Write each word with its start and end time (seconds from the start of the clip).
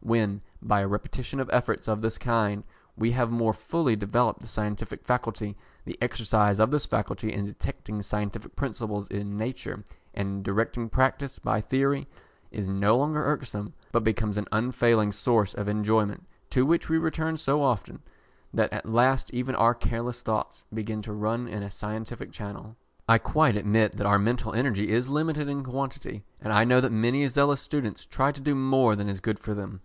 When, 0.00 0.40
by 0.62 0.80
a 0.80 0.88
repetition 0.88 1.38
of 1.38 1.50
efforts 1.52 1.86
of 1.86 2.00
this 2.00 2.16
kind, 2.18 2.62
we 2.96 3.10
have 3.10 3.30
more 3.30 3.52
fully 3.52 3.94
developed 3.96 4.40
the 4.40 4.46
scientific 4.46 5.04
faculty, 5.04 5.54
the 5.84 5.98
exercise 6.00 6.60
of 6.60 6.70
this 6.70 6.86
faculty 6.86 7.30
in 7.32 7.44
detecting 7.44 8.00
scientific 8.00 8.54
principles 8.56 9.06
in 9.08 9.36
nature, 9.36 9.84
and 10.14 10.28
in 10.38 10.42
directing 10.44 10.88
practice 10.88 11.38
by 11.38 11.60
theory, 11.60 12.06
is 12.52 12.66
no 12.68 12.96
longer 12.96 13.22
irksome, 13.26 13.74
but 13.92 14.02
becomes 14.04 14.38
an 14.38 14.46
unfailing 14.52 15.10
source 15.12 15.52
of 15.52 15.68
enjoyment, 15.68 16.24
to 16.48 16.64
which 16.64 16.88
we 16.88 16.96
return 16.96 17.36
so 17.36 17.60
often, 17.60 18.00
that 18.54 18.72
at 18.72 18.86
last 18.88 19.30
even 19.34 19.54
our 19.56 19.74
careless 19.74 20.22
thoughts 20.22 20.62
begin 20.72 21.02
to 21.02 21.12
run 21.12 21.46
in 21.48 21.62
a 21.62 21.70
scientific 21.70 22.30
channel. 22.32 22.74
I 23.06 23.18
quite 23.18 23.56
admit 23.56 23.92
that 23.98 24.06
our 24.06 24.18
mental 24.18 24.54
energy 24.54 24.88
is 24.90 25.08
limited 25.10 25.48
in 25.48 25.62
quantity, 25.64 26.24
and 26.40 26.50
I 26.50 26.64
know 26.64 26.80
that 26.80 26.92
many 26.92 27.26
zealous 27.26 27.60
students 27.60 28.06
try 28.06 28.32
to 28.32 28.40
do 28.40 28.54
more 28.54 28.96
than 28.96 29.10
is 29.10 29.20
good 29.20 29.38
for 29.38 29.52
them. 29.52 29.82